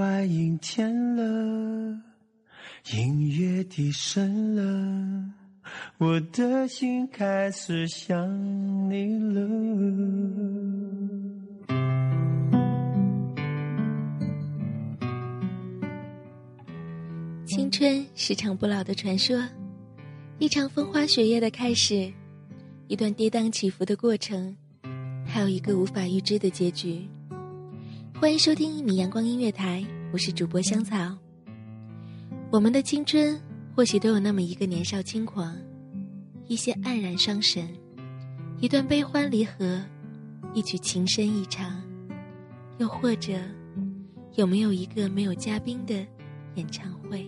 [0.00, 1.22] 外阴天了，
[2.94, 5.30] 音乐低声了，
[5.98, 8.26] 我的心开始想
[8.88, 9.46] 你了。
[17.44, 19.38] 青春是场不老的传说，
[20.38, 22.10] 一场风花雪月的开始，
[22.88, 24.56] 一段跌宕起伏的过程，
[25.26, 27.06] 还有一个无法预知的结局。
[28.20, 29.82] 欢迎收听一米阳光音乐台，
[30.12, 31.16] 我是主播香草。
[32.50, 33.40] 我们的青春
[33.74, 35.56] 或许都有那么一个年少轻狂，
[36.46, 37.66] 一些黯然伤神，
[38.58, 39.80] 一段悲欢离合，
[40.52, 41.82] 一曲情深意长，
[42.76, 43.40] 又或者
[44.34, 46.06] 有没有一个没有嘉宾的
[46.56, 47.26] 演唱会？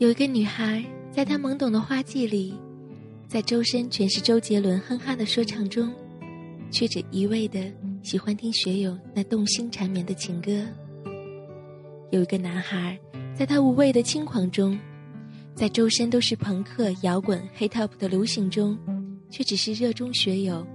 [0.00, 2.54] 有一个女孩，在她懵懂的花季里，
[3.28, 5.92] 在周身全是周杰伦哼哈的说唱中，
[6.70, 7.70] 却只一味的
[8.02, 10.50] 喜欢听学友那动心缠绵的情歌。
[12.10, 12.98] 有一个男孩，
[13.34, 14.78] 在他无畏的轻狂中，
[15.54, 18.78] 在周身都是朋克、摇滚、黑 top 的流行中，
[19.28, 20.66] 却只是热衷学友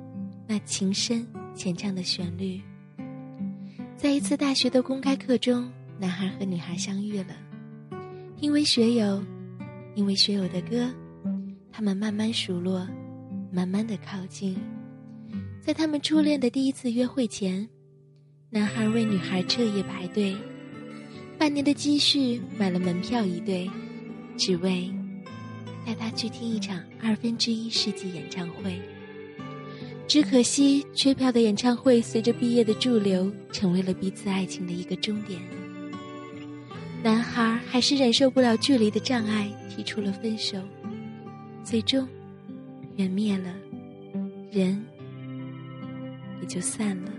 [0.46, 2.62] 那情深浅唱的旋律。
[3.98, 5.68] 在一次大学的公开课中，
[5.98, 7.36] 男孩和女孩相遇了。
[8.42, 9.24] 因为学友，
[9.96, 10.94] 因为学友的歌，
[11.72, 12.86] 他们慢慢熟络，
[13.52, 14.58] 慢慢的靠近。
[15.62, 17.68] 在他们初恋的第一次约会前，
[18.50, 20.36] 男孩为女孩彻夜排队，
[21.40, 23.70] 半年的积蓄买了门票一对，
[24.38, 24.94] 只为
[25.86, 28.80] 带她去听一场二分之一世纪演唱会。
[30.08, 35.42] 只可惜，缺票的演唱会随着毕业的驻留，成为了彼此爱情的一个终点。
[37.06, 40.58] 男孩还是忍受不了距离的障碍，提出了分手，
[41.64, 42.08] 最终
[42.96, 43.54] 缘灭了，
[44.52, 44.84] 人
[46.42, 47.12] 也就散了。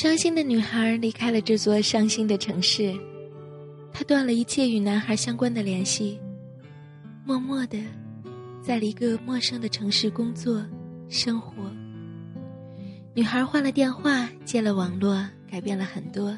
[0.00, 2.98] 伤心的女孩离开了这座伤心的城市，
[3.92, 6.18] 她断了一切与男孩相关的联系，
[7.22, 7.78] 默默的，
[8.62, 10.64] 在一个陌生的城市工作
[11.10, 11.70] 生活。
[13.12, 16.34] 女孩换了电话，接了网络，改变了很多，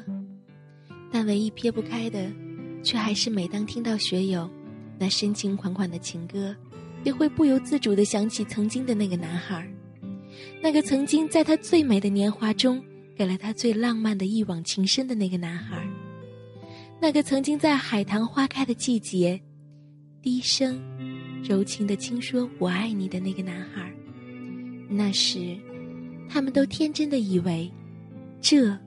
[1.09, 2.29] 但唯一撇不开的，
[2.83, 4.49] 却还是每当听到学友
[4.99, 6.53] 那深情款款的情歌，
[7.01, 9.65] 便会不由自主的想起曾经的那个男孩，
[10.61, 12.83] 那个曾经在他最美的年华中。
[13.15, 15.87] 给了他最浪漫的一往情深的那个男孩，
[16.99, 19.39] 那个曾经在海棠花开的季节，
[20.21, 20.81] 低声
[21.43, 23.93] 柔情的轻说“我爱你”的那个男孩，
[24.89, 25.57] 那时，
[26.29, 27.71] 他们都天真的以为，
[28.41, 28.77] 这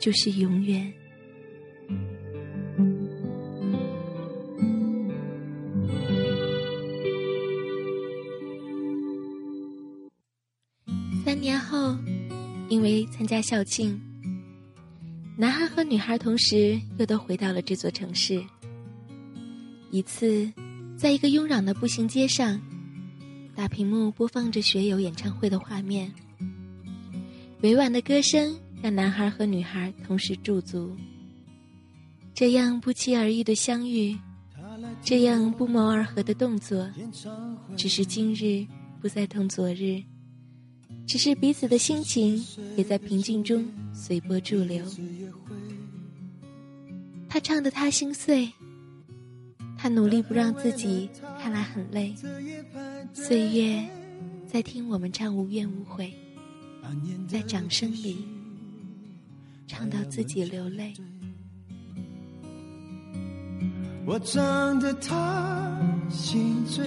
[0.00, 0.92] 就是永远。
[12.78, 14.00] 因为参加校庆，
[15.36, 18.40] 男孩和女孩同时又都回到了这座城市。
[19.90, 20.48] 一次，
[20.96, 22.62] 在一个慵懒的步行街上，
[23.56, 26.14] 大屏幕播放着学友演唱会的画面。
[27.62, 30.96] 委婉的歌声让男孩和女孩同时驻足。
[32.32, 34.16] 这样不期而遇的相遇，
[35.02, 36.88] 这样不谋而合的动作，
[37.76, 38.64] 只是今日
[39.00, 40.00] 不再同昨日。
[41.08, 42.44] 只是彼此的心情
[42.76, 44.84] 也在平静中随波逐流。
[47.30, 48.52] 他唱的他心碎，
[49.78, 51.08] 他努力不让自己
[51.40, 52.14] 看来很累。
[53.14, 53.82] 岁月
[54.46, 56.12] 在听我们唱无怨无悔，
[57.26, 58.18] 在掌声里
[59.66, 60.92] 唱到自己流泪。
[64.04, 65.74] 我唱的他
[66.10, 66.86] 心醉。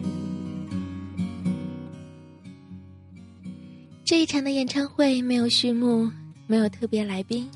[4.11, 6.11] 这一场的演唱会没有序幕，
[6.45, 7.49] 没有特别来宾，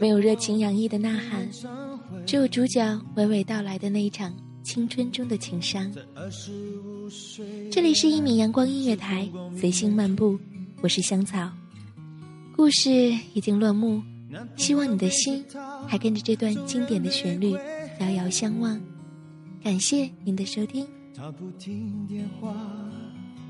[0.00, 1.46] 没有热情洋溢的呐喊，
[2.24, 2.80] 只有主角
[3.16, 5.92] 娓娓道来的那一场青春中的情伤。
[7.70, 10.38] 这里是一米阳光音乐台，随心漫步，
[10.80, 11.52] 我是香草。
[12.56, 12.90] 故事
[13.34, 14.02] 已经落幕，
[14.56, 15.44] 希望你的心
[15.86, 17.50] 还跟着这段经典的旋律
[17.98, 18.80] 遥遥相望。
[19.62, 20.88] 感谢您的收听。
[21.14, 22.56] 他不听电话，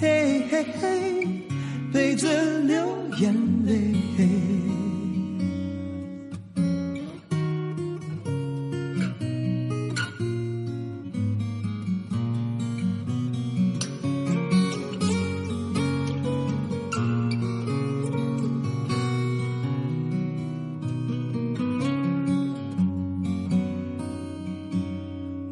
[0.00, 1.28] 嘿嘿嘿，
[1.92, 2.28] 陪着
[2.60, 2.76] 流
[3.18, 3.94] 眼泪。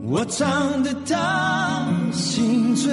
[0.05, 2.93] 我唱的他心醉，